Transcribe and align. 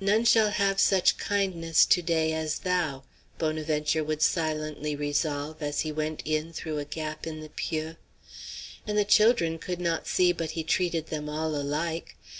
"None 0.00 0.24
shall 0.24 0.50
have 0.50 0.80
such 0.80 1.18
kindness 1.18 1.86
to 1.86 2.02
day 2.02 2.32
as 2.32 2.58
thou," 2.66 3.04
Bonaventure 3.38 4.02
would 4.02 4.20
silently 4.20 4.96
resolve 4.96 5.62
as 5.62 5.82
he 5.82 5.92
went 5.92 6.20
in 6.24 6.52
through 6.52 6.78
a 6.78 6.84
gap 6.84 7.28
in 7.28 7.38
the 7.38 7.48
pieux. 7.48 7.94
And 8.88 8.98
the 8.98 9.04
children 9.04 9.58
could 9.60 9.78
not 9.80 10.08
see 10.08 10.32
but 10.32 10.50
he 10.58 10.64
treated 10.64 11.10
them 11.10 11.28
all 11.28 11.54
alike. 11.54 12.16